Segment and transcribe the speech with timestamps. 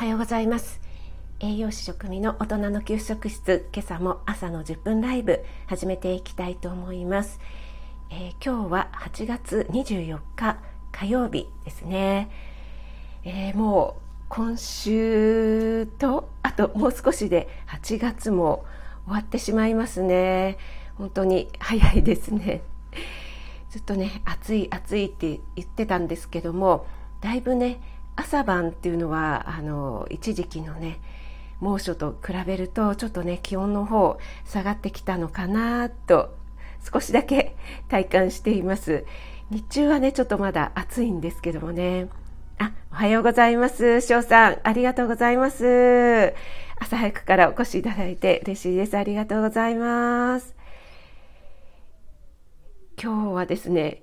[0.00, 0.80] はようございます。
[1.40, 7.38] 栄養士食味の大人の給食室今朝も朝の10分ライブ始めていきたいと思います、
[8.08, 10.56] えー、今日は8月24日
[10.90, 12.30] 火曜日ですね、
[13.24, 18.64] えー、もう今週とあともう少しで8月も
[19.04, 20.56] 終わってしまいますね。
[20.96, 22.62] 本当に早いですね。
[23.68, 26.86] ずっとね暑い暑いって言ってたんですけども
[27.20, 27.82] だいぶね
[28.20, 31.00] 朝晩っていうのはあの一時期のね
[31.58, 36.36] 猛暑と比べるとちょっとね気温の方下がってきたのかなと
[36.92, 37.56] 少しだけ
[37.88, 39.04] 体感しています。
[39.50, 42.08] 日中はねちょっとまだ暑いんですけどもね。
[42.58, 44.02] あおはようございます。
[44.02, 46.34] 翔さんありがとうございます。
[46.78, 48.96] 朝早くからお越しいただいて嬉しいです。
[48.96, 50.54] ありがとうございます。
[53.02, 54.02] 今日はですね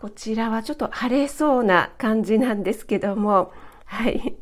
[0.00, 3.52] こちらはちょっと晴れそうな感じなんですけども、
[3.84, 4.34] はい。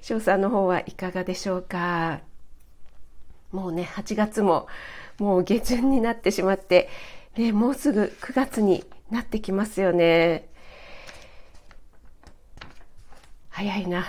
[0.00, 2.22] 翔さんの方はいかがでしょうか？
[3.52, 4.66] もうね、8月も
[5.18, 6.88] もう下旬になってしまって、
[7.36, 10.48] ね、もうすぐ9月になってきますよね。
[13.50, 14.06] 早いな。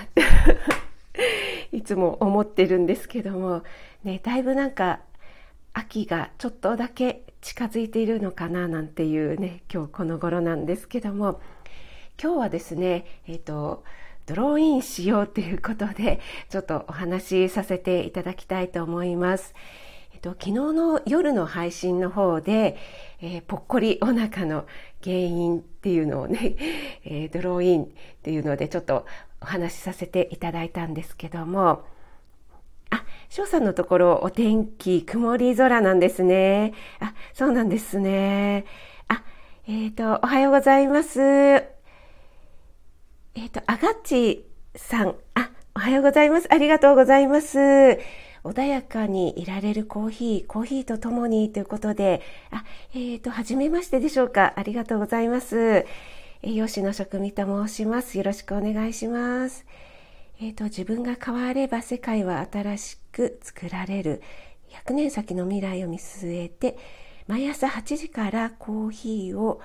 [1.73, 3.63] いつも思ってるんですけども、
[4.05, 5.01] ね、だいぶなんか
[5.75, 11.41] 秋がちょっとだけ近づいているのかななんていうね今日この頃なんですけども
[12.21, 13.83] 今日はですねえっ、ー、と
[14.25, 19.53] ドローインしようということでちょっとお話しさせていただきたいと思います。
[20.13, 22.77] えっと、昨日の夜の配信の方で、
[23.21, 24.65] えー、ぽっこりお腹の
[25.03, 26.55] 原因っていうのをね、
[27.03, 27.87] え、ドローインっ
[28.23, 29.05] ていうのでちょっと
[29.41, 31.83] お話しさせていただいたんですけども、
[33.29, 36.73] 翔さんのところお天気曇り空なんですね。
[36.99, 38.65] あ、そうなんですね。
[39.07, 39.23] あ、
[39.67, 41.19] えっ、ー、と、おはようございます。
[41.21, 41.63] え
[43.35, 44.45] っ、ー、と、あがっち
[44.75, 45.15] さん。
[45.33, 46.47] あ、おはようございます。
[46.51, 47.57] ありがとうございます。
[48.45, 52.21] 穏やかにいられるコーヒー、コーヒーとともにということで、
[52.51, 52.63] あ、
[52.93, 54.53] えっ、ー、と、はじめましてでしょうか。
[54.55, 55.85] ありがとうございます。
[56.43, 58.17] 栄養士の職味と申します。
[58.19, 59.65] よろしくお願いします。
[60.39, 63.04] えーと、自分が変われば世界は新しく
[63.41, 64.21] 作られる
[64.69, 66.77] 100年先の未来を見据えて
[67.27, 69.61] 毎朝8時からコーヒーを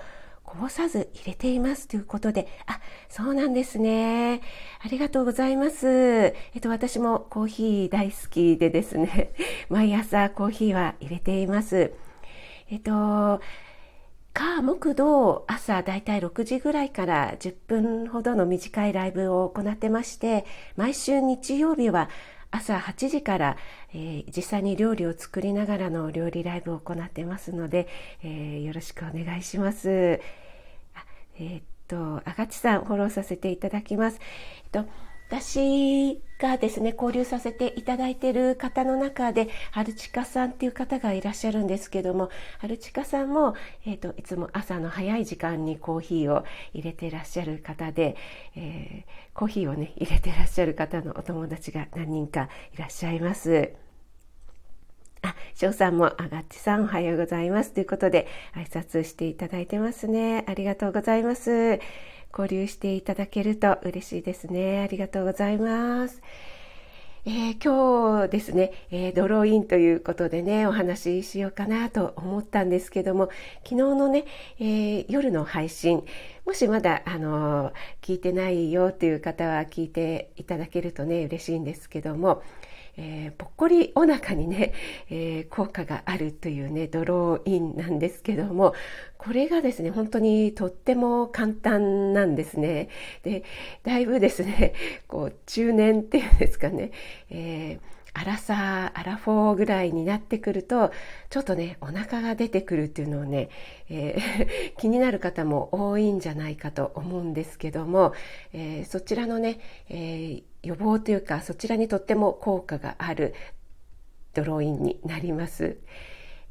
[0.50, 4.40] こぼさず入れていますということで、あ、そうなんですね。
[4.84, 5.86] ありがとうございます。
[5.86, 9.32] えっと、私もコーヒー大好きでですね、
[9.70, 11.92] 毎朝コーヒーは入れています。
[12.68, 13.40] えっと、
[14.32, 20.46] 火木土朝だいたい6時ぐらいから10分ほどの短いライブを行ってまして
[20.76, 22.08] 毎週日曜日は
[22.50, 23.56] 朝8時から、
[23.94, 27.88] えー、実際に料理を作りながらの料理ライブを行ってますので、
[28.22, 30.20] えー、よろしくお願いします。
[30.94, 31.04] あ
[31.38, 34.20] えー、っと、あがちさんフォローさせていただきます。
[34.64, 43.54] えっと私がですね、交流させていただいている方の中で、春近さんっていう方がいらっしゃるんですけども、春近さんも、
[43.86, 48.16] えっ、ー、と、いつも朝の早い時間にコーヒーを入れていらっしゃる方で、
[48.56, 53.72] えー、コーヒーをね、入れていらっしゃる方のお友達が何人かいらっしゃいます。
[55.22, 57.72] あ、翔さんも、あがっちさんおはようございます。
[57.72, 58.26] ということで、
[58.56, 60.44] 挨拶していただいてますね。
[60.48, 61.78] ありがとうございます。
[62.36, 64.80] 交流していただけると嬉しいですね。
[64.80, 66.22] ありがとうございます。
[67.26, 73.28] えー、今日ですね、えー、ドローインということでね、お話ししようかなと思ったんですけども、
[73.62, 74.24] 昨日のね、
[74.58, 76.02] えー、夜の配信、
[76.46, 82.42] もしまだ、あの聞いてないよという方は聞いていただけるとね、嬉しいんですけども、
[83.02, 84.74] えー、ぽっこりお腹にね、
[85.08, 88.74] えー、効果があるというねドローインなんですけども
[89.16, 92.88] これがですね本当にとっても簡単なんですね。
[93.22, 93.44] で
[93.84, 94.74] だいぶですね
[95.08, 96.92] こう中年っていうんですかね、
[97.30, 100.90] えーアラサー、アラフォーぐらいになってくると、
[101.28, 103.48] ちょっとね、お腹が出てくるっていうのをね、
[103.88, 108.12] えー、 気になる方も多いんじゃないかと思うんですけども、
[108.52, 113.34] えー、そちらのね、えー、予防というか、そちらにとっても効果がある
[114.34, 115.78] ドローインになります。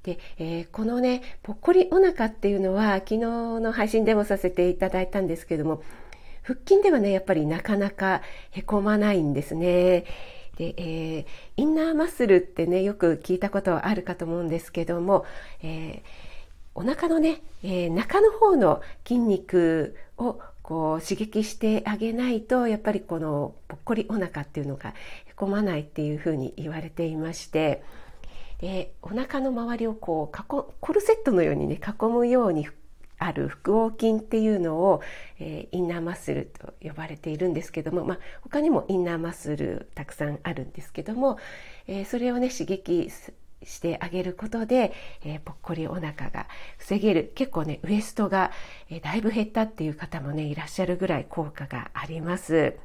[0.04, 5.84] で、えー、このね、ぽっこりお腹っていうのは、昨日の配信でもさせていただいたんですけども、
[6.42, 8.22] 腹筋ではね、やっぱりなかなか
[8.52, 10.06] へこまないんですね。
[10.60, 11.26] で、えー、
[11.56, 15.26] インナーマッスルってねよく聞いたことはあるかと思うんですけども、
[15.64, 16.02] えー、
[16.76, 24.94] お腹のね、えー、中の方の筋肉をこう刺激してあげないとやっぱりこのぽっこりお腹っていうのが
[25.26, 27.82] へこまないっていうふうに言われていまして
[28.60, 32.68] でお腹の周りをこうコルセットのようにね囲むように
[33.20, 35.02] ある腹横筋っていうのを、
[35.40, 41.38] えー、インナーマッスルと呼ばれているんですけども、まあ、他にもインナーマッスルたくさんあるんですけども、
[41.88, 43.10] えー、それをね刺激
[43.64, 44.94] してあげることで、
[45.24, 48.52] えー、ぽっこりお腹が防げる結構ねウエストが、
[48.90, 52.78] え、だいぶ減ったっていう方もねいらっしゃるぐらい効果があります。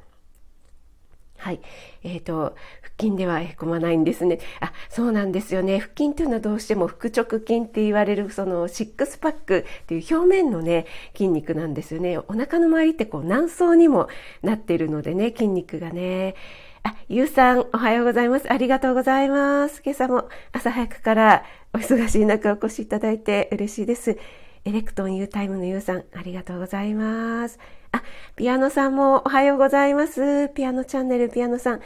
[1.36, 1.60] はい。
[2.02, 4.38] えっ、ー、と、腹筋ではへこまないんですね。
[4.60, 5.78] あ、そうなんですよね。
[5.78, 12.18] 腹筋というのはどうしても腹直筋って言われる、そのシックスパックっていう表面のね、筋肉なんですよね。
[12.18, 14.08] お腹の周りってこう軟層にも
[14.42, 16.34] なってるのでね、筋肉がね。
[16.82, 18.52] あ、ゆうさん、おはようございます。
[18.52, 19.82] ありがとうございます。
[19.84, 24.18] 今朝も朝早くからお忙しい中お越しいただいて嬉しいです。
[24.66, 27.58] エレクトン U タイムのゆうさん、ありがとうございます。
[27.92, 28.02] あ、
[28.34, 30.48] ピアノさんもおはようございます。
[30.54, 31.80] ピアノチャンネルピアノさん、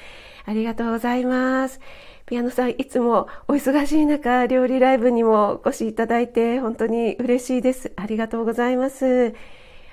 [0.45, 1.81] ありがとうございます。
[2.25, 7.91] ピアノさん、いつもお忙しい中、料理ライブにもお越しいただいて、本当に嬉しいです。
[7.97, 9.35] ありがとうございます。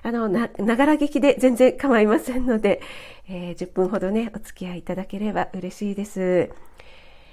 [0.03, 2.81] あの、な、ながら劇で全然構いませんので、
[3.27, 6.51] えー、10分ほどね、お付き合いいただければ嬉しいです。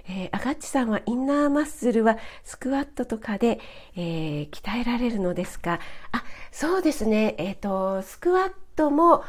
[0.08, 3.60] えー、アガッチさんはインナーマッスルはスクワットとかで、
[3.96, 5.80] えー、鍛えられるのですか？
[6.10, 7.34] あ、そうですね。
[7.38, 9.24] えっ、ー、と、スクワットも、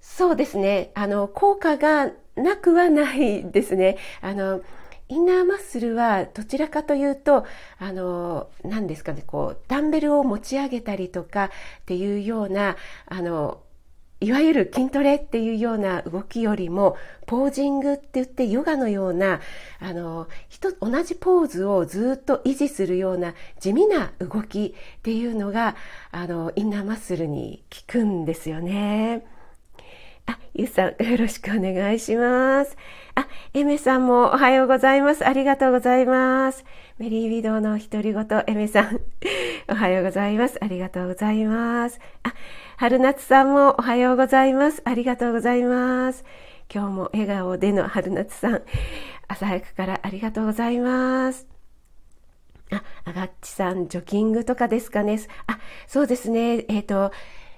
[0.00, 0.90] そうですね。
[0.94, 3.98] あの、効果がなくはないですね。
[4.20, 4.62] あの、
[5.08, 7.44] インナーマッスルはどちらかというと、
[7.78, 11.50] あの、何ですかね、こう、ダンベルを持ち上げたりとかっ
[11.84, 12.76] ていうような、
[13.06, 13.60] あの、
[14.22, 16.96] いわゆる筋トレっていうような動きよりも、
[17.26, 19.40] ポージングって言ってヨガのような、
[19.80, 20.28] あの、
[20.80, 25.74] 同じポーズをずっと維持するような地味な動きっていうのが、
[26.12, 29.26] あの、インナーマッスルに効くんですよね。
[30.26, 32.76] あ、ゆうさん、よろしくお願いします。
[33.16, 35.26] あ、エメさんもおはようございます。
[35.26, 36.64] ありがとうございます。
[36.98, 39.00] メリービドウの独り言、エメさん、
[39.72, 40.58] おはようございます。
[40.62, 41.98] ありがとうございます。
[42.24, 42.34] あ、
[42.76, 44.82] 春夏さんもおはようございます。
[44.84, 46.26] ありがとうございます。
[46.70, 48.62] 今日も笑顔での春夏さん、
[49.28, 51.48] 朝早くからありがとうございます。
[52.70, 55.18] あ、あがっちさん、ジョギングとかですかね。
[55.46, 56.66] あ、そうですね。
[56.68, 57.10] えっ、ー、と、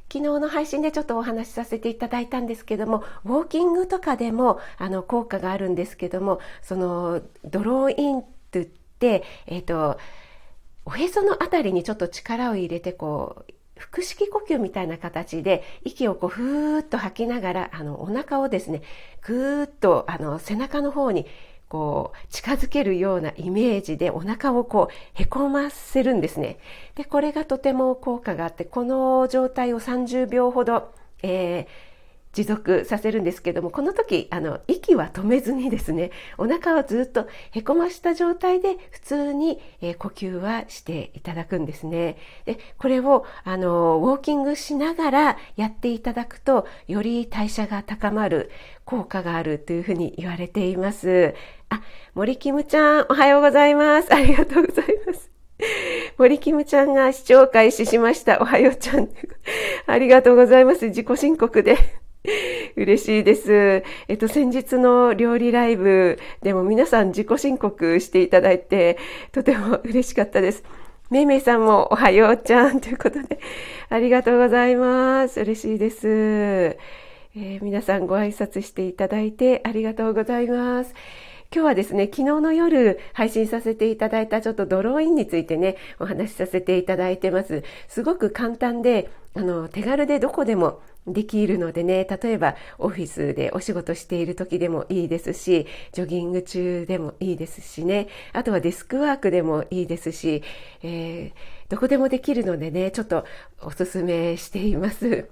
[0.08, 9.98] 昨日の配信でちょっとお話しさせていただいたんですけども、ウォーキングとかでもあの効果があるんですけども、そのドローインと言って、えっ、ー、と、
[10.86, 18.82] おへそのあたりにちょっと力を入れてこう、腹式呼吸みたいな形で息をこうふーっと吐きながらあのお腹をですね
[19.22, 21.26] ぐーっとあの背中の方に
[21.68, 26.58] こう近づけるようなイメージでお腹をこうへこませるんですね。
[26.94, 31.93] で、これがとても効果があって、この状態を30秒ほど、えー
[32.34, 42.18] 持続させるんですけども、この時、あの、息は止めずにですね、お腹をずっとへこました状態で普通に、えー、呼吸はしていただくんですね。
[42.44, 48.50] で、これを、あの、ウォーキングしながらやっていただくと、より代謝が高まる
[48.84, 51.34] 効果があるというふうに言われています。
[51.70, 51.82] あ、
[52.14, 54.12] 森キムちゃん、おはようございます。
[54.12, 55.30] ありがとうございます。
[56.18, 58.40] 森キムちゃんが視聴開始しました。
[58.40, 59.08] おはようちゃん。
[59.86, 60.86] ありがとうございます。
[60.86, 62.03] 自己申告で。
[62.76, 63.82] 嬉しいです。
[64.08, 68.98] えっと、先日の料理ライブでも皆さん自己申告していただいて、
[69.32, 70.64] とても嬉しかったです。
[71.10, 73.38] めいめいさんもおはようちゃんということで、
[73.90, 75.40] ありがとうございます。
[75.40, 76.08] 嬉しいです。
[76.08, 80.94] えー、皆さんご挨拶していただいてありがとうございます。
[81.54, 87.62] 今日はですね、昨日の夜配信させていただいたちょっとドローインについてね、お話しさせていただいてます。
[87.86, 100.42] すごく簡単で、あの、手軽でどこでもできるのでね、例えばオフィスでお仕事している時でもいいですし、ジョギング中でもいいですしね、あとはデスクワークでもいいですし、
[100.82, 103.24] えー、どこでもできるのでね、ちょっと
[103.60, 105.28] おすすめしています。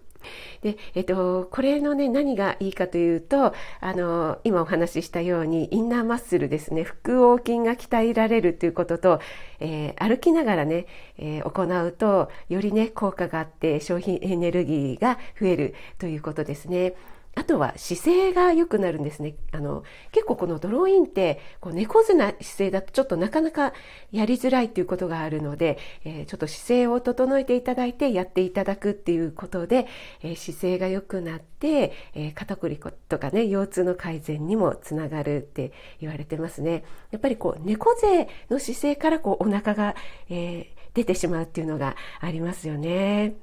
[0.63, 9.21] で、えっと、これのね、何がいいかというと、あの、今お話ししたように、インナーマッスルですね、腹横筋が鍛えられるということと、
[9.61, 10.87] えー、歩きながらね、
[11.19, 16.95] えー、行うと、よりね、効果があって消費エネルギーが増えるということですね。
[17.35, 19.37] あとは姿勢が良くなるんですね。
[19.53, 23.73] あの、結構このドローインって、こう猫背な姿勢だとちょっとなかなか
[24.11, 29.87] やりづらいっていうことがあるので、えー、ちょっと姿勢を整えていただいてやっていただくっていうことで、
[30.23, 36.85] えー、姿勢が良くなって、えー、肩こりとかね、腰痛の改善にもつながるって言われてますね。
[37.11, 39.95] やっぱりこう、猫背の姿勢からこう、お腹が、
[40.29, 43.35] え出てしまうっていうのがありますよね。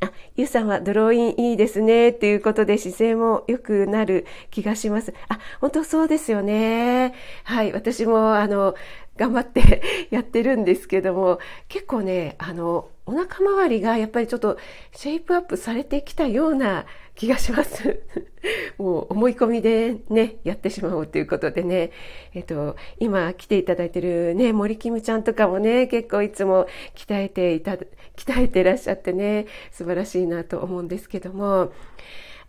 [0.00, 2.10] あ、ゆうさんはドローインいいですね。
[2.10, 5.12] っていうことで姿勢も良くなる気がします。
[5.28, 7.14] あ、本当そうですよね。
[7.42, 7.72] はい。
[7.72, 8.76] 私も、あの、
[9.16, 14.58] 頑張って やってるんですけども、結構ね、あの、お腹周りがやっぱりちょっと
[14.92, 16.86] シェイプアップされてきたような
[17.16, 18.02] 気がします。
[18.78, 21.90] もう思い込みでね、やってしまおうということでね、
[22.34, 27.76] えっと、今来ていただいてるね、森キムちゃんとかもね、結構いつも鍛えていた、
[28.18, 31.72] 鍛えてらっしゃってね、素晴らしいなと思うんですけども、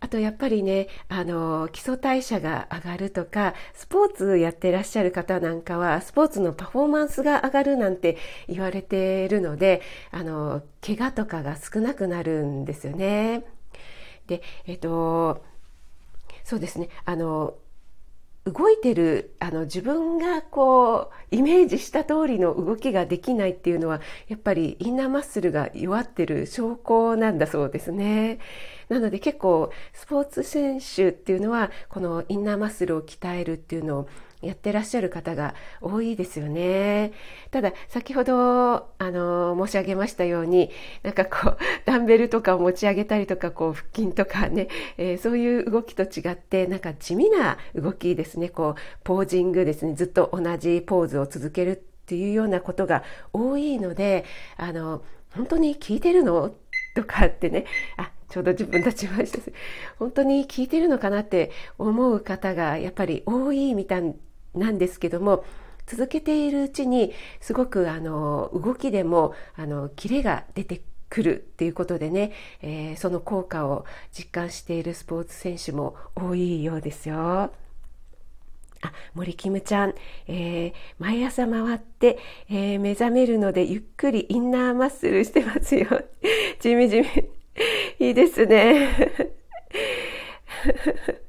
[0.01, 13.43] あとやっぱりね、あの、基礎代謝が上がるとか、スポーツやってらっしゃる方なんかは、スポーツのパフォーマンスが上がるなんて言われているので、あの、怪我とかが少なくなるんですよね。
[14.27, 15.43] で、えっと、
[16.45, 17.55] そうですね、あの、
[18.51, 28.39] 動いてるあの自分がこうイメージした通りの動きができないっていうのはやっぱりインナーマッスルが弱ってる証拠なんだそうですね。
[28.89, 34.09] なので結構スポーツ選手っていうのはこのインナーマッスルを鍛えるっていうのを
[34.41, 37.11] やってらっしゃる方が多いですよね。
[37.51, 40.71] ただ、先ほど、あの、申し上げましたように、
[41.03, 44.67] なんかこう、 ダンベルとかを持ち上げたりとか、こう、腹筋とかね、
[44.97, 53.03] えー、そういう動きと違って、なんか地味な動きですね、こう、ポージングですね、ずっと同じポーズを続けるっていうようなことが
[53.33, 54.25] 多いので、
[54.57, 55.03] あの、
[55.35, 56.53] 本当に聞いてるの？
[56.95, 57.65] とかってね、
[57.97, 59.39] あ、ちょうど自分たちました。
[59.97, 64.15] 本当に聞いてるのかなって思う方がやっぱり多いみたい
[64.55, 65.43] なんですけども
[65.87, 77.51] 続けているうちにすごくあの動きでもあのキレが出てくるっていうことでね、えー、その効果を実感しているスポーツ選手も多いようですよ。
[78.81, 79.95] あ、森キムちゃん、
[80.27, 82.17] えー、毎朝回って、
[82.49, 85.87] えー、目覚めるのでゆっくりインナーマッスルしてますよ。
[86.59, 87.07] じみじみ。
[87.99, 88.89] いいですね。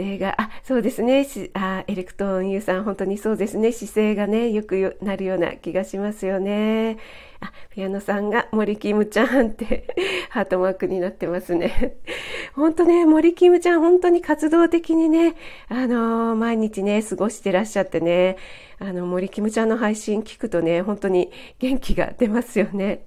[0.00, 1.26] 姿勢が、あ、そうですね。
[1.54, 3.72] あエレクトーン U さん、本当にそうですね。
[3.72, 6.98] 姿勢がね、よくなるような気がしますよね。
[7.40, 9.86] あ、ピアノさんが森キムちゃんって
[10.30, 11.96] ハートマークになってますね。
[12.54, 15.34] 本当ね、森キムちゃん、本当に活動的にね、
[15.68, 18.36] あのー、毎日ね、過ごしてらっしゃってね、
[18.78, 23.04] あの、森キムちゃんの配信聞くとね、本当に元気が出ますよね。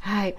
[0.00, 0.34] はい。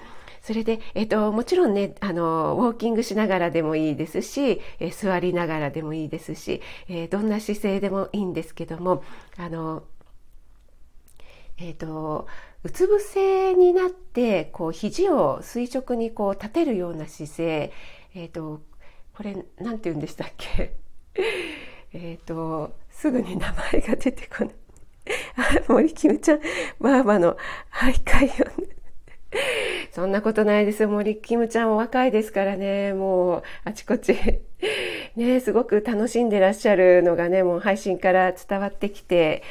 [0.51, 9.01] それで、えっ、と、もちろんね、あの、ウォーキングしながらでもいいですし、え、座りながらでもいいですし、え、どんな姿勢でもいいんですけども、
[9.37, 9.83] あの、
[11.57, 12.27] えっ、と、
[12.63, 17.71] うつ伏せになって、こう、肘を垂直にこう立てるような姿勢、
[18.13, 18.59] えっ、と、
[19.15, 20.75] これ、なんて言うんでしたっけ？
[21.93, 24.53] えっと、すぐに名前が出てこない。
[25.69, 26.41] 森キムちゃん、
[26.77, 27.37] ばあばの
[27.71, 28.25] 徘徊
[28.57, 28.67] をね。
[29.91, 30.89] そんなことないですよ。
[30.89, 34.15] 森キムちゃんお若いですからね、もうあちこち
[35.15, 39.43] ね、すごく楽しんでらっしゃるのがね、もう配信から伝わってきて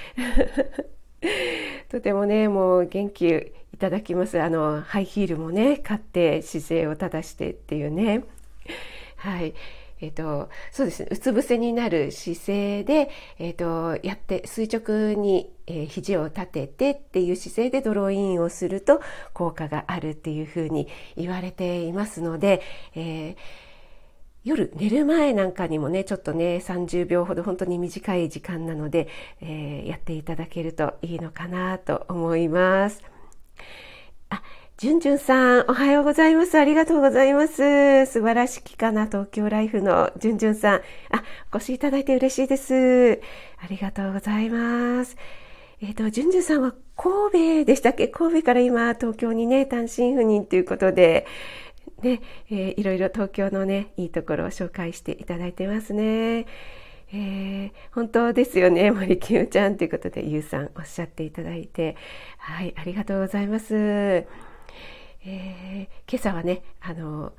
[1.90, 4.40] とてもね、もう元気いただきます。
[4.40, 8.25] あの、ハイヒールもね、買って姿勢を正してっていうね。
[9.16, 9.54] はい。
[10.00, 19.00] えっ、ー、と、そうですね、うつ伏せになる姿勢で、えっ、ー、と、やって垂直に、えー、肘を立ててっていう姿勢でドローインをすると
[19.33, 22.62] 効果があるっていうふうに言われていますので、
[22.95, 23.71] えー
[24.42, 29.07] 夜寝る前なんかにもね、ちょっとね、30秒ほど本当に短い時間なので、
[29.42, 33.02] えー、やっていただけるといいのかなと思います。
[34.30, 34.42] あ、
[34.80, 36.58] じゅんじゅんさん、おはようございます。
[36.58, 38.06] ありがとうございます。
[38.06, 40.80] 素晴らしきかな、東京ライフのじゅんじゅんさん。
[41.10, 41.22] あ、
[41.52, 43.20] お越しいただいて嬉しいです。
[43.62, 45.18] ありがとうございます。
[45.82, 48.08] えっ、ー、と、じゅんじゅんさんは神戸でしたっけ？
[48.08, 51.26] 神戸から今、東京にね、単身赴任ということで、
[52.00, 56.46] ね、えー、いろいろ東京のね、いいところを紹介していただいてますね。
[57.12, 61.96] えー、本当ですよね、森きむちゃんということで、ゆうさんおっしゃっていただいて、
[62.38, 64.25] はい、ありがとうございます。
[65.25, 67.33] えー、今朝はねあの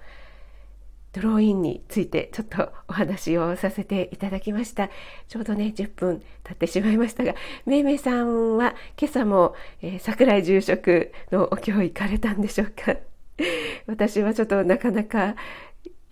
[1.14, 4.90] ドローインについてちょっとお話をさせていただきました
[5.28, 7.36] ちょうどね10分経ってしまいましたが
[7.66, 12.96] めいめいさんは今朝も、えー、桜井住職のお経行かれたんでしょうか
[13.88, 15.36] 私はちょっとなかなか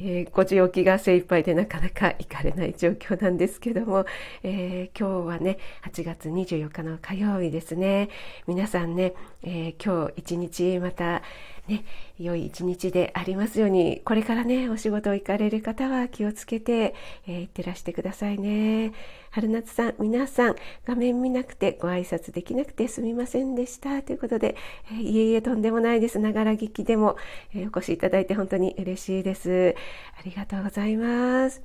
[0.01, 4.05] えー、5時起きが精一杯でなかなか行かれない状況なんですけども、
[4.43, 8.07] えー、今日はね、8月24日の火曜日ですね。
[8.47, 11.21] 皆さんね、えー、今日一日また
[11.69, 11.85] ね、
[12.17, 16.95] 良い一日でありますように、これからね、お仕事行かれる方は気をつけて、
[17.27, 18.91] えー、行ってらしてくださいね。
[19.29, 24.01] 春夏さん、皆さん、画面見なくてご挨拶できなくてすみませんでした。
[24.01, 24.55] ということで、
[24.91, 26.17] えー、いえいえとんでもないです。
[26.17, 27.17] ながら聞きでも、
[27.53, 29.75] えー、お越しいただいて本当に嬉しいです。
[30.17, 31.61] ありがとうございます。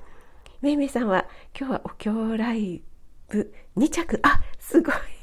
[0.61, 1.27] めいめいさんは、
[1.59, 2.83] 今日はお経ライ
[3.31, 4.21] ブ2着。
[4.23, 5.14] あ、すごい。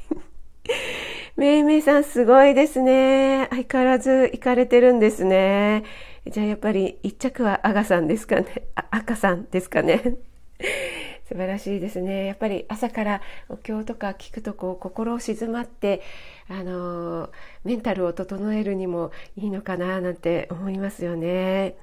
[1.36, 3.48] めいめいさんすごいですね。
[3.50, 5.84] 相変わらず行かれてるんですね。
[6.28, 8.68] じゃあやっぱり一着はアガさんですかね。
[8.92, 10.18] 赤さんですかね。
[11.28, 12.26] 素晴らしいですね。
[12.26, 16.02] やっぱり朝からお経とか聞くとこう心を静まって、
[16.50, 17.30] あの
[17.64, 21.76] メンタルを整えるにもいいのかななんて思いますよね。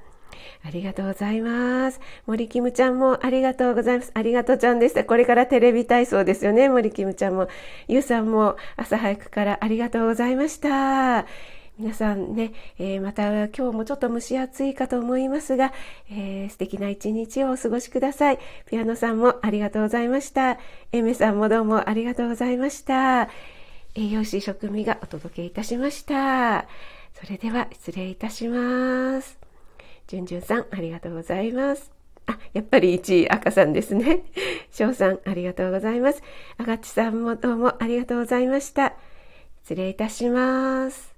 [0.64, 2.00] ありがとうございます。
[2.26, 4.10] 森キムちゃんもありがとうございます。
[4.14, 5.04] ありがとうちゃんでした。
[5.04, 6.68] これからテレビ体操ですよね。
[6.68, 7.48] 森キムちゃんも。
[7.86, 11.26] ゆうさんも朝早くからありがとうございました。
[11.78, 15.72] 皆さんね、えー、また今日もちょっと蒸し暑いかと思いますが、
[16.10, 18.38] えー、素敵な一日をお過ごしください。
[18.66, 20.58] ピアノさんもありがとうございました。
[20.90, 23.28] エメさんもどうもありがとうございました。
[23.94, 26.66] 栄養士食味がお届けいたしました。
[27.14, 29.47] それでは失礼いたします。
[30.08, 31.92] じゅんじゅんさんありがとうございます。
[32.26, 34.22] あ、やっぱり1位赤さんですね。
[34.72, 36.22] 翔さんありがとうございます。
[36.56, 38.94] あがちさんもどうもありがとうございました。
[39.62, 41.17] 失礼いたします。